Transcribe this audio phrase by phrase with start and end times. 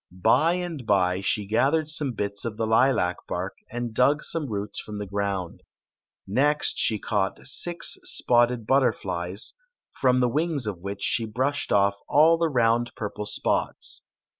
[0.23, 4.79] By and by she gathered some bits of the lilac bark, and dug some roots
[4.79, 5.61] from the ground.
[6.25, 9.53] Next sht caught six spotted butterflies,
[9.91, 14.01] from the wings of which she brushed off all the round, purple spots.